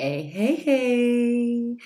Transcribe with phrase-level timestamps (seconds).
[0.00, 1.76] Hey hey hey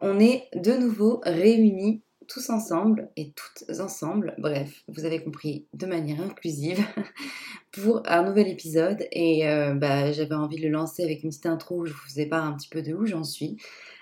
[0.00, 5.86] On est de nouveau réunis tous ensemble et toutes ensemble, bref, vous avez compris, de
[5.86, 6.78] manière inclusive,
[7.72, 9.04] pour un nouvel épisode.
[9.10, 12.06] Et euh, bah, j'avais envie de le lancer avec une petite intro où je vous
[12.06, 13.56] faisais part un petit peu de où j'en suis.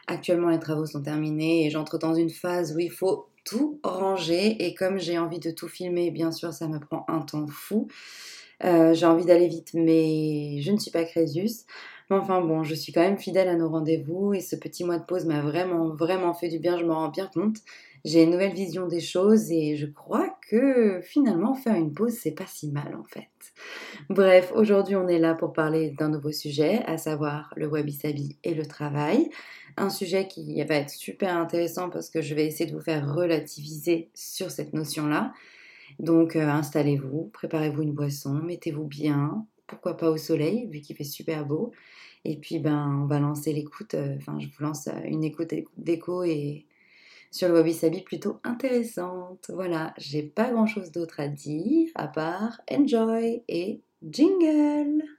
[0.09, 4.62] Actuellement, les travaux sont terminés et j'entre dans une phase où il faut tout ranger.
[4.62, 7.89] Et comme j'ai envie de tout filmer, bien sûr, ça me prend un temps fou.
[8.65, 11.65] Euh, j'ai envie d'aller vite, mais je ne suis pas Crésus.
[12.11, 15.05] Enfin bon, je suis quand même fidèle à nos rendez-vous et ce petit mois de
[15.05, 17.59] pause m'a vraiment, vraiment fait du bien, je m'en rends bien compte.
[18.05, 22.30] J'ai une nouvelle vision des choses et je crois que finalement faire une pause c'est
[22.30, 23.28] pas si mal en fait.
[24.09, 28.55] Bref, aujourd'hui on est là pour parler d'un nouveau sujet, à savoir le wabi-sabi et
[28.55, 29.28] le travail.
[29.77, 33.14] Un sujet qui va être super intéressant parce que je vais essayer de vous faire
[33.14, 35.33] relativiser sur cette notion-là.
[35.98, 41.04] Donc euh, installez-vous, préparez-vous une boisson, mettez-vous bien, pourquoi pas au soleil, vu qu'il fait
[41.04, 41.72] super beau.
[42.24, 43.94] Et puis, ben, on va lancer l'écoute.
[43.94, 46.66] Euh, enfin, je vous lance euh, une écoute d'écho et
[47.30, 49.50] sur le Wabi Sabi plutôt intéressante.
[49.55, 55.17] Voilà, j'ai pas grand chose d'autre à dire à part enjoy et jingle.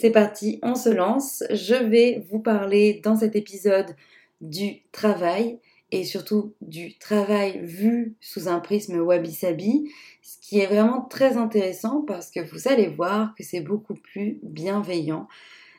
[0.00, 1.42] C'est parti, on se lance.
[1.50, 3.96] Je vais vous parler dans cet épisode
[4.40, 5.58] du travail
[5.92, 9.90] et surtout du travail vu sous un prisme wabi-sabi,
[10.22, 14.38] ce qui est vraiment très intéressant parce que vous allez voir que c'est beaucoup plus
[14.42, 15.28] bienveillant.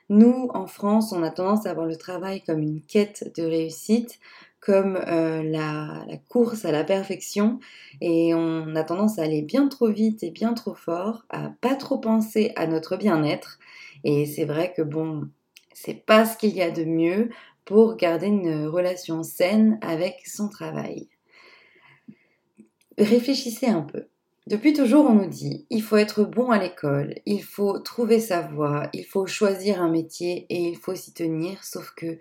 [0.09, 4.19] Nous, en France, on a tendance à voir le travail comme une quête de réussite,
[4.61, 7.59] comme euh, la, la, course à la perfection,
[8.01, 11.75] et on a tendance à aller bien trop vite et bien trop fort, à pas
[11.75, 13.59] trop penser à notre bien-être,
[14.03, 15.27] et c'est vrai que bon,
[15.73, 17.29] c'est pas ce qu'il y a de mieux
[17.65, 21.07] pour garder une relation saine avec son travail.
[22.97, 24.05] Réfléchissez un peu.
[24.47, 28.41] Depuis toujours, on nous dit il faut être bon à l'école, il faut trouver sa
[28.41, 31.63] voie, il faut choisir un métier et il faut s'y tenir.
[31.65, 32.17] Sauf que,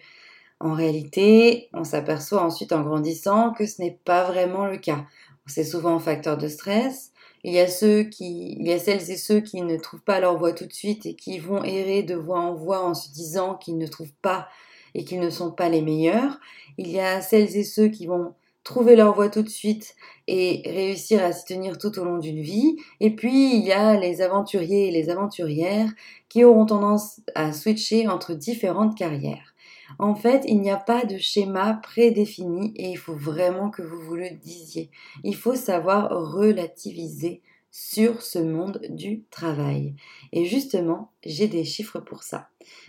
[0.59, 5.06] en réalité, on s'aperçoit ensuite en grandissant que ce n'est pas vraiment le cas.
[5.47, 7.12] C'est souvent un facteur de stress,
[7.46, 10.18] il y a ceux qui, il y a celles et ceux qui ne trouvent pas
[10.18, 13.12] leur voie tout de suite et qui vont errer de voie en voie en se
[13.12, 14.48] disant qu'ils ne trouvent pas
[14.96, 16.40] et qu'ils ne sont pas les meilleurs.
[16.76, 19.94] Il y a celles et ceux qui vont trouver leur voie tout de suite
[20.26, 22.78] et réussir à s'y tenir tout au long d'une vie.
[22.98, 25.92] Et puis, il y a les aventuriers et les aventurières
[26.28, 29.54] qui auront tendance à switcher entre différentes carrières.
[29.98, 34.00] En fait, il n'y a pas de schéma prédéfini et il faut vraiment que vous
[34.00, 34.91] vous le disiez.
[35.24, 39.94] Il faut savoir relativiser sur ce monde du travail.
[40.32, 42.48] Et justement, j'ai des chiffres pour ça.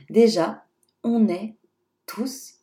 [0.09, 0.63] Déjà,
[1.03, 1.55] on est
[2.05, 2.55] tous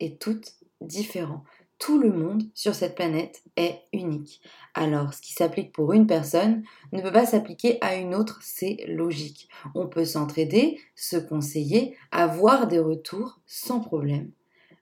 [0.00, 1.44] et toutes différents
[1.78, 4.40] tout le monde sur cette planète est unique.
[4.74, 6.62] Alors, ce qui s'applique pour une personne
[6.92, 9.48] ne peut pas s'appliquer à une autre, c'est logique.
[9.74, 14.30] On peut s'entraider, se conseiller, avoir des retours sans problème.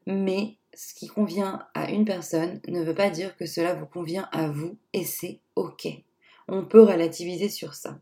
[0.06, 4.28] Mais ce qui convient à une personne ne veut pas dire que cela vous convient
[4.32, 5.88] à vous et c'est OK.
[6.48, 8.00] On peut relativiser sur ça.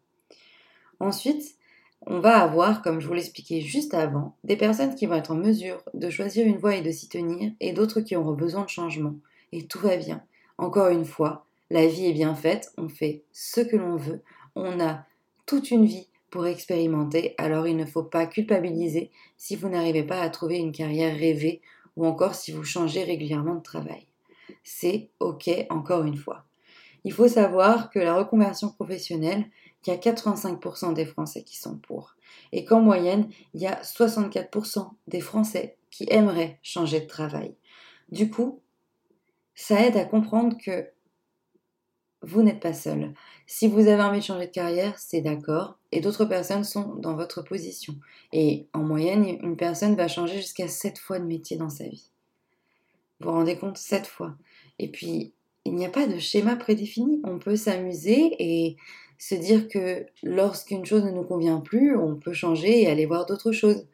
[0.98, 1.56] Ensuite,
[2.12, 5.36] on va avoir, comme je vous l'expliquais juste avant, des personnes qui vont être en
[5.36, 8.68] mesure de choisir une voie et de s'y tenir, et d'autres qui auront besoin de
[8.68, 9.14] changement.
[9.52, 10.20] Et tout va bien.
[10.58, 14.22] Encore une fois, la vie est bien faite, on fait ce que l'on veut,
[14.56, 15.04] on a
[15.46, 20.20] toute une vie pour expérimenter, alors il ne faut pas culpabiliser si vous n'arrivez pas
[20.20, 21.60] à trouver une carrière rêvée
[21.96, 24.08] ou encore si vous changez régulièrement de travail.
[24.64, 26.44] C'est OK encore une fois.
[27.04, 29.46] Il faut savoir que la reconversion professionnelle,
[29.86, 32.16] il y a 85% des Français qui sont pour.
[32.52, 37.54] Et qu'en moyenne, il y a 64% des Français qui aimeraient changer de travail.
[38.10, 38.60] Du coup,
[39.54, 40.88] ça aide à comprendre que
[42.22, 43.14] vous n'êtes pas seul.
[43.46, 47.14] Si vous avez envie de changer de carrière, c'est d'accord, et d'autres personnes sont dans
[47.14, 47.94] votre position.
[48.32, 52.10] Et en moyenne, une personne va changer jusqu'à 7 fois de métier dans sa vie.
[53.20, 54.34] Vous vous rendez compte 7 fois.
[54.78, 55.32] Et puis,
[55.64, 57.20] il n'y a pas de schéma prédéfini.
[57.24, 58.76] On peut s'amuser et
[59.20, 63.26] se dire que lorsqu'une chose ne nous convient plus, on peut changer et aller voir
[63.26, 63.86] d'autres choses.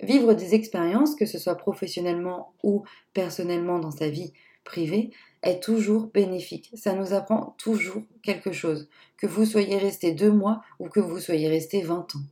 [0.00, 4.32] Vivre des expériences, que ce soit professionnellement ou personnellement dans sa vie
[4.62, 5.10] privée,
[5.42, 6.70] est toujours bénéfique.
[6.74, 8.88] Ça nous apprend toujours quelque chose.
[9.16, 12.22] Que vous soyez resté deux mois ou que vous soyez resté 20 ans.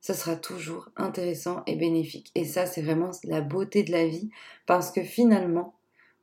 [0.00, 2.30] Ce sera toujours intéressant et bénéfique.
[2.36, 4.30] Et ça, c'est vraiment la beauté de la vie
[4.64, 5.74] parce que finalement,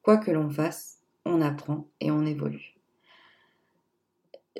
[0.02, 2.78] quoi que l'on fasse, on apprend et on évolue.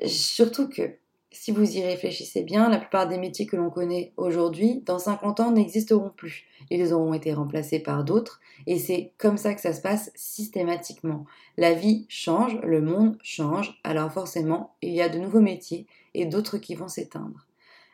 [0.04, 0.98] Surtout que
[1.34, 5.40] si vous y réfléchissez bien, la plupart des métiers que l'on connaît aujourd'hui, dans 50
[5.40, 6.46] ans, n'existeront plus.
[6.70, 11.26] Ils auront été remplacés par d'autres, et c'est comme ça que ça se passe systématiquement.
[11.56, 16.24] La vie change, le monde change, alors forcément, il y a de nouveaux métiers et
[16.24, 17.46] d'autres qui vont s'éteindre.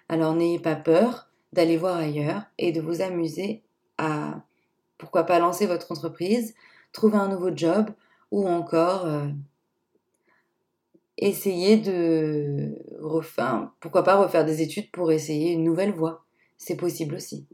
[0.09, 3.63] Alors n'ayez pas peur d'aller voir ailleurs et de vous amuser
[3.99, 4.43] à,
[4.99, 6.55] pourquoi pas, lancer votre entreprise,
[6.93, 7.91] trouver un nouveau job
[8.31, 9.29] ou encore euh,
[11.21, 16.25] essayer de refaire, pourquoi pas refaire des études pour essayer une nouvelle voie.
[16.57, 17.47] C'est possible aussi.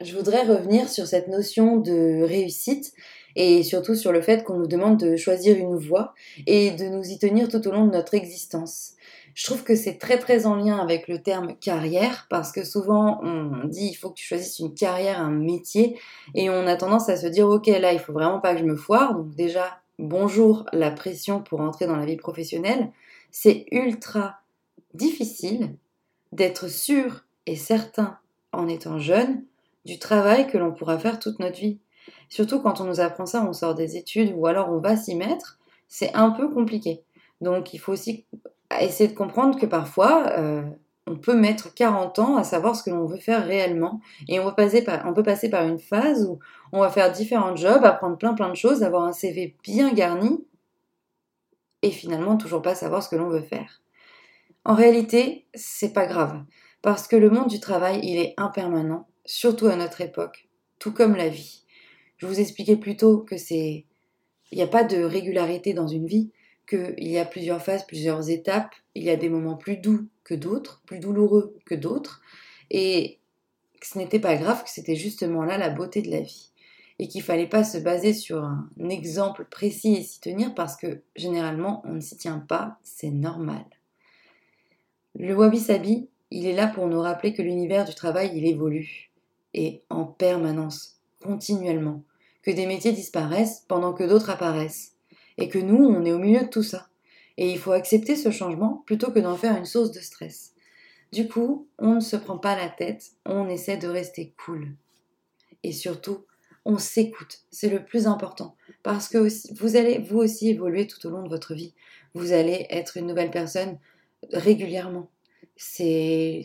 [0.00, 2.92] Je voudrais revenir sur cette notion de réussite
[3.36, 6.14] et surtout sur le fait qu'on nous demande de choisir une voie
[6.46, 8.92] et de nous y tenir tout au long de notre existence.
[9.34, 13.20] Je trouve que c'est très très en lien avec le terme carrière parce que souvent
[13.22, 15.98] on dit il faut que tu choisisses une carrière, un métier
[16.34, 18.66] et on a tendance à se dire ok là il faut vraiment pas que je
[18.66, 22.92] me foire donc déjà bonjour la pression pour entrer dans la vie professionnelle,
[23.30, 24.40] c'est ultra
[24.94, 25.76] difficile
[26.32, 28.18] d'être sûr et certain
[28.52, 29.44] en étant jeune
[29.84, 31.78] du travail que l'on pourra faire toute notre vie.
[32.28, 35.14] Surtout quand on nous apprend ça, on sort des études ou alors on va s'y
[35.14, 35.58] mettre,
[35.88, 37.02] c'est un peu compliqué.
[37.40, 38.24] Donc il faut aussi
[38.80, 40.62] essayer de comprendre que parfois, euh,
[41.06, 44.00] on peut mettre 40 ans à savoir ce que l'on veut faire réellement.
[44.28, 44.54] Et on, peut
[45.22, 46.38] passer par une phase où
[46.72, 50.44] on va faire différents jobs, apprendre plein plein de choses, avoir un CV bien garni,
[51.82, 53.82] et finalement toujours pas savoir ce que l'on veut faire.
[54.64, 56.44] En réalité, c'est pas grave,
[56.82, 60.48] parce que le monde du travail, il est impermanent, surtout à notre époque,
[60.78, 61.64] tout comme la vie.
[62.16, 63.86] Je vous expliquais plus tôt que c'est.
[64.52, 66.30] Il n'y a pas de régularité dans une vie,
[66.68, 70.34] qu'il y a plusieurs phases, plusieurs étapes, il y a des moments plus doux que
[70.34, 72.22] d'autres, plus douloureux que d'autres,
[72.70, 73.18] et
[73.80, 76.50] que ce n'était pas grave, que c'était justement là la beauté de la vie.
[76.98, 81.02] Et qu'il fallait pas se baser sur un exemple précis et s'y tenir parce que
[81.16, 83.64] généralement on ne s'y tient pas, c'est normal.
[85.14, 89.10] Le Wabi Sabi, il est là pour nous rappeler que l'univers du travail, il évolue.
[89.52, 92.02] Et en permanence, continuellement.
[92.42, 94.94] Que des métiers disparaissent pendant que d'autres apparaissent.
[95.38, 96.88] Et que nous, on est au milieu de tout ça.
[97.38, 100.54] Et il faut accepter ce changement plutôt que d'en faire une source de stress.
[101.12, 104.74] Du coup, on ne se prend pas la tête, on essaie de rester cool.
[105.62, 106.24] Et surtout,
[106.64, 108.56] on s'écoute, c'est le plus important.
[108.82, 111.74] Parce que vous allez vous aussi évoluer tout au long de votre vie.
[112.14, 113.78] Vous allez être une nouvelle personne
[114.32, 115.10] régulièrement.
[115.56, 116.42] C'est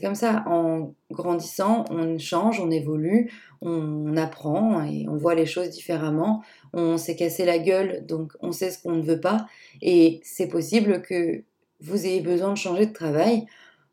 [0.00, 0.44] comme ça.
[0.46, 6.42] En grandissant, on change, on évolue, on apprend et on voit les choses différemment.
[6.72, 9.46] On s'est cassé la gueule, donc on sait ce qu'on ne veut pas.
[9.80, 11.42] Et c'est possible que
[11.80, 13.46] vous ayez besoin de changer de travail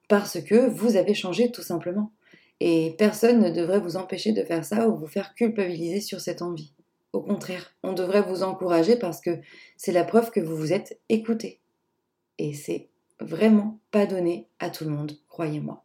[0.08, 2.12] parce que vous avez changé tout simplement.
[2.60, 6.42] Et personne ne devrait vous empêcher de faire ça ou vous faire culpabiliser sur cette
[6.42, 6.74] envie.
[7.14, 9.40] Au contraire, on devrait vous encourager parce que
[9.78, 11.60] c'est la preuve que vous vous êtes écouté.
[12.38, 12.89] Et c'est
[13.19, 15.83] vraiment pas donné à tout le monde, croyez-moi.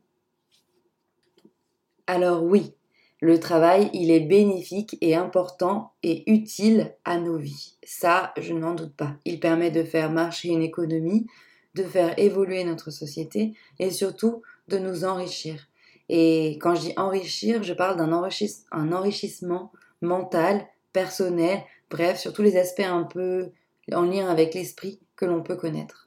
[2.06, 2.74] Alors oui,
[3.20, 7.76] le travail, il est bénéfique et important et utile à nos vies.
[7.82, 9.16] Ça, je n'en doute pas.
[9.24, 11.26] Il permet de faire marcher une économie,
[11.74, 15.68] de faire évoluer notre société et surtout de nous enrichir.
[16.10, 19.72] Et quand je dis enrichir, je parle d'un enrichissement
[20.02, 23.52] mental, personnel, bref, sur tous les aspects un peu
[23.92, 26.03] en lien avec l'esprit que l'on peut connaître.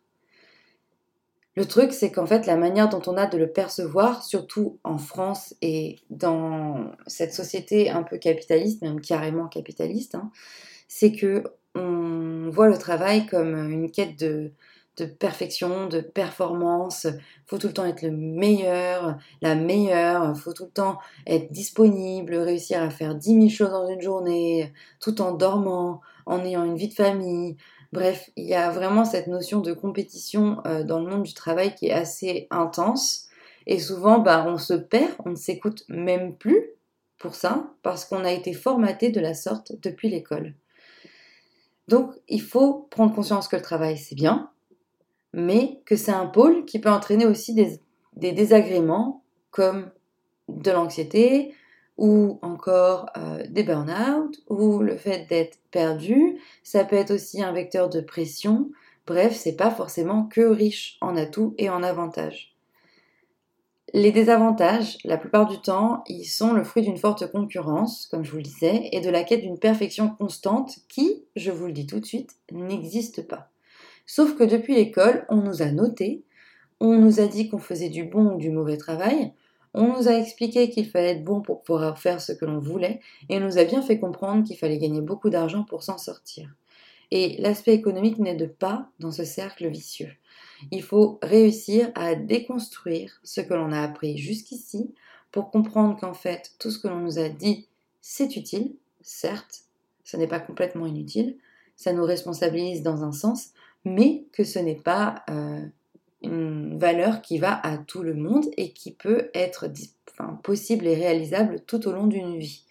[1.58, 5.00] Le truc, c'est qu'en fait, la manière dont on a de le percevoir, surtout en
[5.00, 10.30] France et dans cette société un peu capitaliste, même carrément capitaliste, hein,
[10.88, 11.44] c'est que
[11.74, 14.52] on voit le travail comme une quête de,
[15.18, 17.08] perfection, de performance.
[17.48, 20.38] Faut tout le temps être le meilleur, la meilleure.
[20.38, 24.72] Faut tout le temps être disponible, réussir à faire 10 000 choses dans une journée,
[25.00, 27.58] tout en dormant, en ayant une vie de famille,
[27.94, 31.74] Bref, il y a vraiment cette notion de compétition euh, dans le monde du travail
[31.76, 33.28] qui est assez intense.
[33.66, 36.72] Et souvent, bah, on se perd, on ne s'écoute même plus
[37.18, 40.54] pour ça, parce qu'on a été formaté de la sorte depuis l'école.
[41.88, 44.52] Donc, il faut prendre conscience que le travail, c'est bien,
[45.34, 47.80] mais que c'est un pôle qui peut entraîner aussi des,
[48.16, 49.90] des désagréments comme
[50.50, 51.54] de l'anxiété,
[51.98, 56.40] ou encore euh, des burn-out, ou le fait d'être perdu.
[56.64, 58.70] Ça peut être aussi un vecteur de pression.
[59.06, 62.58] Bref, c'est pas forcément que riche en atouts et en avantages.
[63.94, 68.32] Les désavantages, la plupart du temps, ils sont le fruit d'une forte concurrence, comme je
[68.32, 71.88] vous le disais, et de la quête d'une perfection constante qui, je vous le dis
[71.88, 73.50] tout de suite, n'existe pas.
[74.06, 76.26] Sauf que depuis l'école, on nous a noté,
[76.82, 79.32] on nous a dit qu'on faisait du bon ou du mauvais travail,
[79.78, 83.00] on nous a expliqué qu'il fallait être bon pour pouvoir faire ce que l'on voulait
[83.30, 86.50] et on nous a bien fait comprendre qu'il fallait gagner beaucoup d'argent pour s'en sortir.
[87.12, 90.12] Et l'aspect économique n'aide pas dans ce cercle vicieux.
[90.72, 94.94] Il faut réussir à déconstruire ce que l'on a appris jusqu'ici
[95.32, 97.68] pour comprendre qu'en fait, tout ce que l'on nous a dit,
[98.02, 99.62] c'est utile, certes,
[100.04, 101.38] ce n'est pas complètement inutile,
[101.76, 103.50] ça nous responsabilise dans un sens,
[103.86, 105.66] mais que ce n'est pas euh,
[106.28, 109.70] une valeur qui va à tout le monde et qui peut être
[110.44, 112.64] possible et réalisable tout au long d'une vie.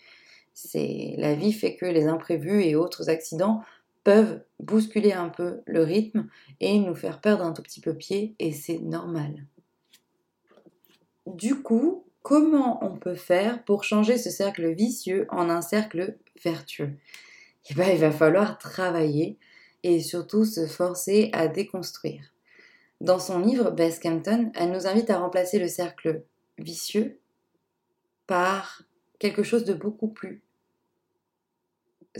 [1.19, 3.63] La vie fait que les imprévus et autres accidents
[4.05, 6.29] peuvent bousculer un peu le rythme
[6.61, 9.45] et nous faire perdre un tout petit peu pied et c'est normal.
[11.27, 16.93] Du coup, comment on peut faire pour changer ce cercle vicieux en un cercle vertueux?
[17.69, 19.39] Eh ben, Il va falloir travailler
[19.83, 22.36] et surtout se forcer à déconstruire.
[23.01, 26.23] Dans son livre Bess Campton, elle nous invite à remplacer le cercle
[26.59, 27.19] vicieux
[28.27, 28.83] par
[29.19, 30.43] quelque chose de beaucoup plus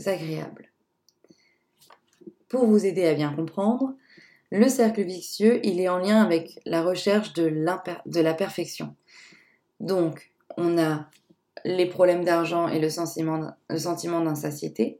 [0.05, 0.71] agréable.
[2.47, 3.95] Pour vous aider à bien comprendre,
[4.51, 8.95] le cercle vicieux, il est en lien avec la recherche de, la perfection.
[9.79, 11.09] Donc, on a
[11.65, 14.99] les problèmes d'argent et le sentiment, le sentiment d'insatiété.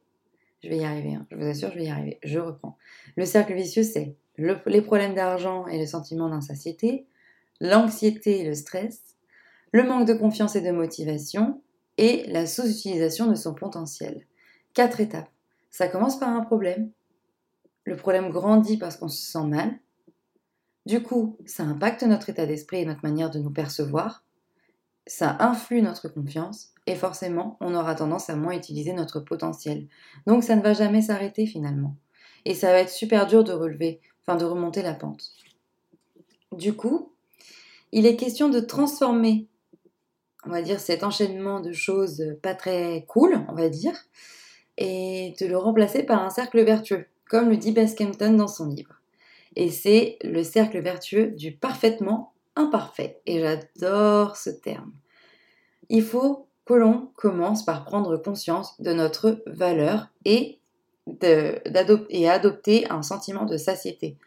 [0.63, 1.25] Je vais y arriver, hein.
[1.31, 2.19] je vous assure, je vais y arriver.
[2.23, 2.77] Je reprends.
[3.15, 7.07] Le cercle vicieux, c'est les problèmes d'argent et le sentiment d'insatiété,
[7.59, 9.15] l'anxiété et le stress,
[9.71, 11.61] le manque de confiance et de motivation,
[11.97, 14.25] et la sous-utilisation de son potentiel.
[14.73, 15.29] Quatre étapes.
[15.71, 16.91] Ça commence par un problème.
[17.83, 19.79] Le problème grandit parce qu'on se sent mal.
[20.85, 24.23] Du coup, ça impacte notre état d'esprit et notre manière de nous percevoir
[25.07, 29.87] ça influe notre confiance et forcément, on aura tendance à moins utiliser notre potentiel.
[30.25, 31.95] Donc ça ne va jamais s'arrêter finalement.
[32.45, 34.01] Et ça va être super dur de relever,
[34.35, 35.31] de remonter la pente.
[36.51, 37.11] Du coup,
[37.91, 39.47] il est question de transformer,
[40.45, 43.95] on va dire, cet enchaînement de choses pas très cool, on va dire,
[44.77, 48.67] et de le remplacer par un cercle vertueux, comme le dit Bess Kempton dans son
[48.67, 49.01] livre.
[49.55, 53.21] Et c'est le cercle vertueux du parfaitement imparfait.
[53.25, 54.91] Et j'adore ce terme.
[55.89, 60.59] Il faut que l'on commence par prendre conscience de notre valeur et,
[61.21, 64.17] et adopter un sentiment de satiété.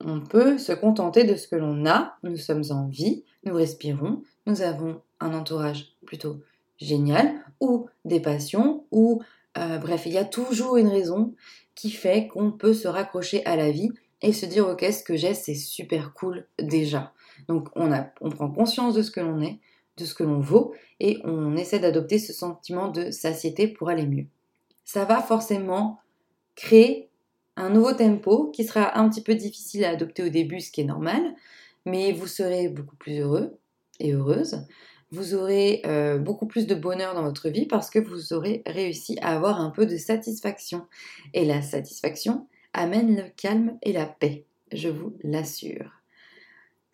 [0.00, 4.22] On peut se contenter de ce que l'on a, nous sommes en vie, nous respirons,
[4.46, 6.40] nous avons un entourage plutôt
[6.78, 9.22] génial, ou des passions, ou
[9.56, 11.34] euh, bref, il y a toujours une raison
[11.74, 13.90] qui fait qu'on peut se raccrocher à la vie
[14.22, 17.12] et se dire ok ce que j'ai c'est super cool déjà.
[17.48, 17.90] Donc on,
[18.20, 19.58] on prend conscience de ce que l'on est,
[19.96, 24.06] de ce que l'on vaut, et on essaie d'adopter ce sentiment de satiété pour aller
[24.06, 24.26] mieux.
[24.84, 25.98] Ça va forcément
[26.56, 27.08] créer
[27.56, 30.80] un nouveau tempo qui sera un petit peu difficile à adopter au début, ce qui
[30.80, 31.22] est normal,
[31.84, 33.56] mais vous serez beaucoup plus heureux
[34.00, 34.66] et heureuse.
[35.12, 39.16] Vous aurez euh, beaucoup plus de bonheur dans votre vie parce que vous aurez réussi
[39.22, 40.86] à avoir un peu de satisfaction.
[41.32, 45.96] Et la satisfaction amène le calme et la paix, je vous l'assure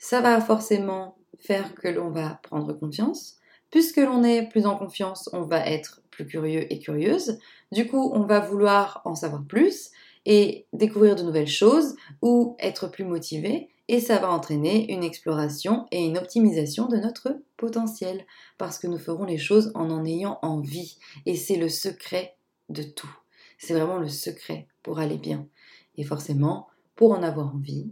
[0.02, 3.36] ça va forcément faire que l'on va prendre confiance.
[3.70, 7.40] Puisque l'on est plus en confiance, on va être plus curieux et curieuse.
[7.72, 9.90] Du coup, on va vouloir en savoir plus
[10.24, 13.68] et découvrir de nouvelles choses ou être plus motivé.
[13.88, 18.24] Et ça va entraîner une exploration et une optimisation de notre potentiel.
[18.56, 20.98] Parce que nous ferons les choses en en ayant envie.
[21.26, 22.36] Et c'est le secret
[22.68, 23.12] de tout.
[23.58, 25.48] C'est vraiment le secret pour aller bien.
[25.96, 27.90] Et forcément, pour en avoir envie,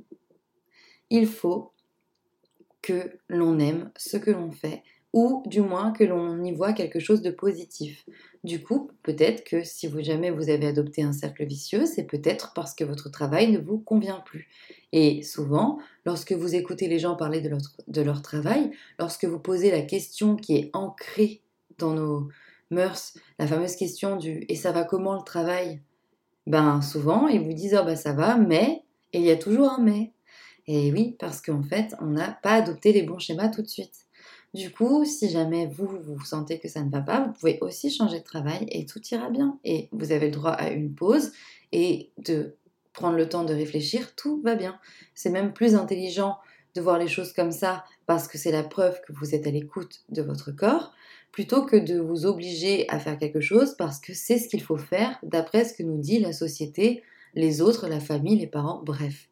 [1.10, 1.72] il faut
[2.82, 7.00] que l'on aime ce que l'on fait ou du moins que l'on y voit quelque
[7.00, 8.04] chose de positif.
[8.44, 12.74] Du coup, peut-être que si jamais vous avez adopté un cercle vicieux, c'est peut-être parce
[12.74, 14.48] que votre travail ne vous convient plus.
[14.92, 19.38] Et souvent, lorsque vous écoutez les gens parler de leur, de leur travail, lorsque vous
[19.38, 21.42] posez la question qui est ancrée
[21.78, 22.28] dans nos
[22.70, 25.80] mœurs, la fameuse question du et ça va comment le travail?
[26.46, 29.70] Ben souvent, ils vous disent oh ben ça va, mais et il y a toujours
[29.70, 30.12] un mais.
[30.66, 34.06] Et oui, parce qu'en fait, on n'a pas adopté les bons schémas tout de suite.
[34.52, 37.90] Du coup, si jamais vous, vous sentez que ça ne va pas, vous pouvez aussi
[37.90, 39.58] changer de travail et tout ira bien.
[39.64, 41.32] Et vous avez le droit à une pause
[41.70, 42.56] et de
[42.92, 44.78] prendre le temps de réfléchir, tout va bien.
[45.14, 46.38] C'est même plus intelligent
[46.74, 49.50] de voir les choses comme ça parce que c'est la preuve que vous êtes à
[49.50, 50.92] l'écoute de votre corps,
[51.30, 54.76] plutôt que de vous obliger à faire quelque chose parce que c'est ce qu'il faut
[54.76, 57.02] faire d'après ce que nous dit la société,
[57.34, 59.29] les autres, la famille, les parents, bref.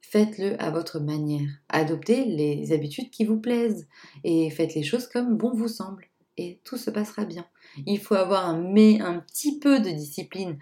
[0.00, 1.48] Faites-le à votre manière.
[1.68, 3.86] Adoptez les habitudes qui vous plaisent
[4.24, 6.06] et faites les choses comme bon vous semble.
[6.36, 7.46] Et tout se passera bien.
[7.86, 10.58] Il faut avoir un, mais, un petit peu de discipline,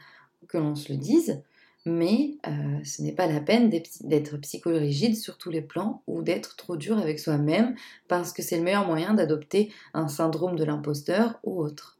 [0.49, 1.43] que l'on se le dise,
[1.87, 6.57] mais euh, ce n'est pas la peine d'être psychorigide sur tous les plans ou d'être
[6.57, 7.75] trop dur avec soi-même
[8.09, 11.99] parce que c'est le meilleur moyen d'adopter un syndrome de l'imposteur ou autre.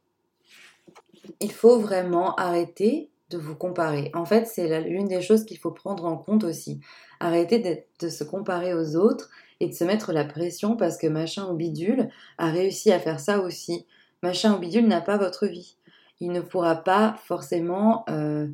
[1.39, 4.11] Il faut vraiment arrêter de vous comparer.
[4.13, 6.79] En fait, c'est l'une des choses qu'il faut prendre en compte aussi.
[7.19, 11.49] Arrêtez de se comparer aux autres et de se mettre la pression parce que machin
[11.49, 13.85] ou bidule a réussi à faire ça aussi.
[14.23, 15.77] Machin ou bidule n'a pas votre vie.
[16.19, 18.03] Il ne pourra pas forcément...
[18.09, 18.47] Euh,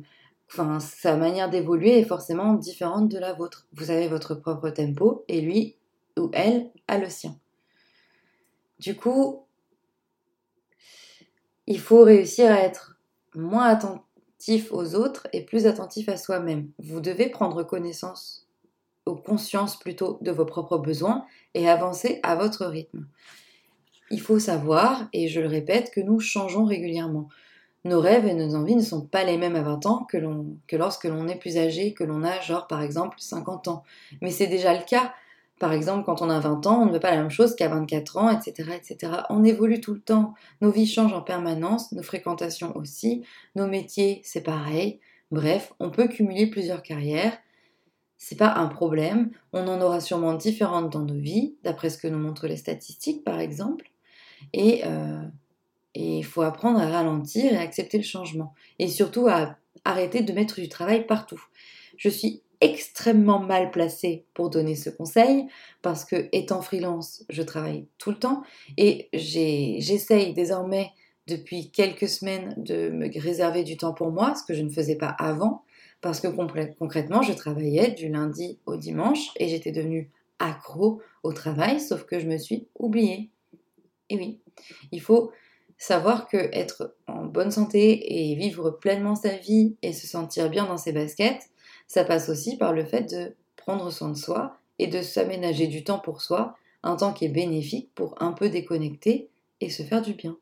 [0.50, 3.66] enfin, sa manière d'évoluer est forcément différente de la vôtre.
[3.72, 5.76] Vous avez votre propre tempo et lui
[6.18, 7.36] ou elle a le sien.
[8.78, 9.46] Du coup,
[11.66, 12.98] il faut réussir à être
[13.34, 14.05] moins attentif
[14.70, 16.68] aux autres et plus attentif à soi-même.
[16.78, 18.46] Vous devez prendre connaissance,
[19.06, 21.24] ou conscience plutôt, de vos propres besoins
[21.54, 23.06] et avancer à votre rythme.
[24.10, 27.28] Il faut savoir, et je le répète, que nous changeons régulièrement.
[27.84, 30.16] Nos rêves et nos envies ne sont pas les mêmes à 20 ans que,
[30.66, 33.84] que lorsque l'on est plus âgé, que l'on a genre par exemple 50 ans.
[34.22, 35.12] Mais c'est déjà le cas
[35.58, 37.68] par exemple, quand on a 20 ans, on ne veut pas la même chose qu'à
[37.68, 39.12] 24 ans, etc., etc.
[39.30, 40.34] On évolue tout le temps.
[40.60, 43.22] Nos vies changent en permanence, nos fréquentations aussi,
[43.54, 45.00] nos métiers, c'est pareil.
[45.30, 47.38] Bref, on peut cumuler plusieurs carrières.
[48.18, 49.30] C'est pas un problème.
[49.52, 53.24] On en aura sûrement différentes dans nos vies, d'après ce que nous montrent les statistiques,
[53.24, 53.90] par exemple.
[54.52, 55.22] Et euh,
[55.94, 58.54] il faut apprendre à ralentir et accepter le changement.
[58.78, 61.42] Et surtout à arrêter de mettre du travail partout.
[61.96, 65.46] Je suis extrêmement mal placée pour donner ce conseil
[65.82, 68.42] parce que étant freelance, je travaille tout le temps
[68.76, 70.90] et j'essaye désormais
[71.26, 74.96] depuis quelques semaines de me réserver du temps pour moi, ce que je ne faisais
[74.96, 75.64] pas avant
[76.00, 81.80] parce que concrètement, je travaillais du lundi au dimanche et j'étais devenue accro au travail,
[81.80, 83.30] sauf que je me suis oubliée.
[84.10, 84.40] Et oui,
[84.92, 85.32] il faut
[85.78, 90.66] savoir que être en bonne santé et vivre pleinement sa vie et se sentir bien
[90.66, 91.50] dans ses baskets,
[91.86, 95.84] ça passe aussi par le fait de prendre soin de soi et de s'aménager du
[95.84, 99.28] temps pour soi, un temps qui est bénéfique pour un peu déconnecter
[99.60, 100.36] et se faire du bien.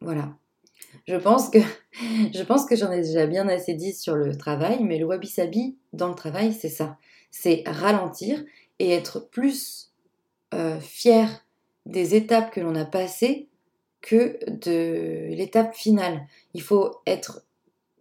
[0.00, 0.34] Voilà.
[1.06, 1.58] Je pense que,
[2.34, 5.76] je pense que j'en ai déjà bien assez dit sur le travail, mais le wabi-sabi
[5.92, 6.98] dans le travail, c'est ça.
[7.30, 8.44] C'est ralentir
[8.78, 9.92] et être plus
[10.52, 11.44] euh, fier
[11.86, 13.48] des étapes que l'on a passées
[14.00, 16.26] que de l'étape finale.
[16.52, 17.42] Il faut être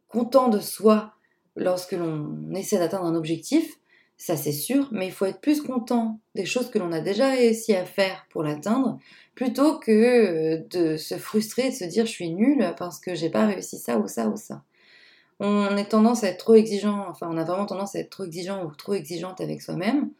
[0.07, 1.13] content de soi
[1.55, 3.79] lorsque l'on essaie d'atteindre un objectif,
[4.17, 7.29] ça c'est sûr, mais il faut être plus content des choses que l'on a déjà
[7.29, 8.99] réussi à faire pour l'atteindre,
[9.35, 13.29] plutôt que euh, de se frustrer, de se dire je suis nul parce que j'ai
[13.29, 14.63] pas réussi ça ou ça ou ça.
[15.39, 18.23] On est tendance à être trop exigeant, enfin on a vraiment tendance à être trop
[18.23, 20.11] exigeant ou trop exigeante avec soi-même,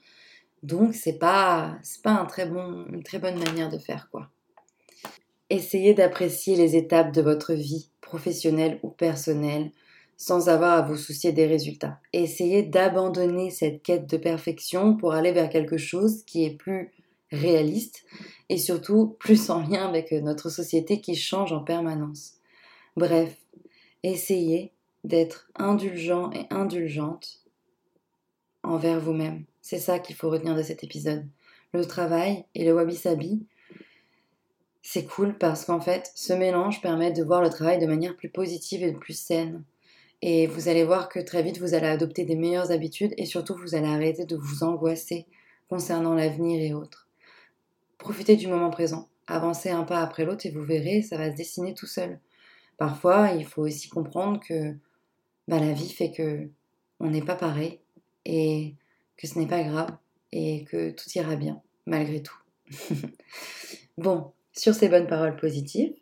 [0.64, 4.30] donc c'est pas c'est pas très bon, une très bonne manière de faire quoi.
[5.50, 9.72] Essayez d'apprécier les étapes de votre vie, professionnelle ou personnelle,
[10.18, 12.00] sans avoir à vous soucier des résultats.
[12.14, 16.92] Essayez d'abandonner cette quête de perfection pour aller vers quelque chose qui est plus
[17.32, 18.06] réaliste
[18.50, 22.36] et surtout plus en lien avec notre société qui change en permanence.
[22.96, 23.36] Bref,
[24.04, 24.72] essayez
[25.04, 27.44] d'être indulgent et indulgente
[28.62, 29.46] envers vous-même.
[29.62, 31.26] C'est ça qu'il faut retenir de cet épisode.
[31.74, 33.46] Le travail et le wabi-sabi,
[34.82, 38.30] c'est cool parce qu'en fait, ce mélange permet de voir le travail de manière plus
[38.30, 39.64] positive et plus saine.
[40.26, 43.56] Et vous allez voir que très vite, vous allez adopter des meilleures habitudes et surtout,
[43.56, 45.26] vous allez arrêter de vous angoisser
[45.68, 47.10] concernant l'avenir et autres.
[47.98, 49.10] Profitez du moment présent.
[49.28, 52.22] Avancez un pas après l'autre et vous verrez, ça va se dessiner tout seul.
[52.78, 54.72] Parfois, il faut aussi comprendre que
[55.50, 56.48] bah, la vie fait que
[57.02, 57.82] on n'est pas pareil
[58.24, 58.76] et
[59.18, 59.92] que ce n'est pas grave
[60.32, 62.40] et que tout ira bien malgré tout.
[63.98, 65.94] bon, sur ces bonnes paroles positives,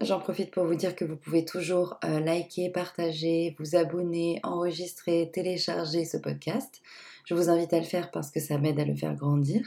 [0.00, 5.30] J'en profite pour vous dire que vous pouvez toujours euh, liker, partager, vous abonner, enregistrer,
[5.32, 6.82] télécharger ce podcast.
[7.24, 9.66] Je vous invite à le faire parce que ça m'aide à le faire grandir.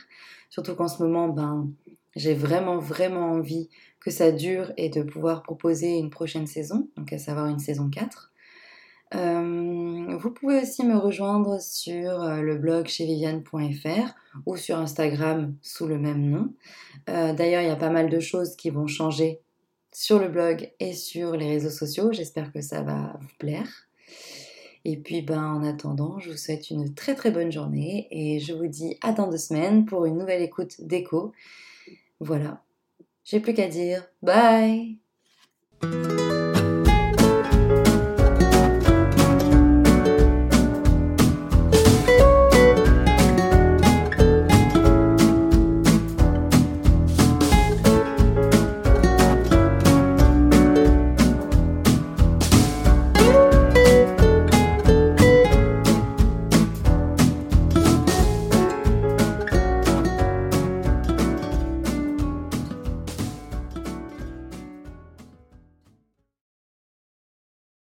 [0.49, 1.67] Surtout qu'en ce moment, ben,
[2.15, 7.11] j'ai vraiment, vraiment envie que ça dure et de pouvoir proposer une prochaine saison, donc
[7.11, 8.31] à savoir une saison 4.
[9.15, 15.55] Euh, vous pouvez aussi me rejoindre sur euh, le blog chez viviane.fr ou sur Instagram
[15.61, 16.53] sous le même nom.
[17.05, 19.42] D'ailleurs, il y a pas mal de choses qui vont changer
[19.93, 22.11] sur le blog et sur les réseaux sociaux.
[22.11, 23.87] J'espère que ça va vous plaire.
[24.85, 28.53] Et puis ben, en attendant, je vous souhaite une très très bonne journée et je
[28.53, 31.31] vous dis à dans deux semaines pour une nouvelle écoute d'écho.
[32.19, 32.63] Voilà,
[33.23, 34.05] j'ai plus qu'à dire.
[34.21, 34.97] Bye